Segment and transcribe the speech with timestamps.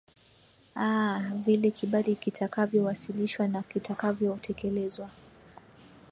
[0.75, 5.09] aa vile kibali kitakavyo wasilishwa na kitakavyo tekelezwa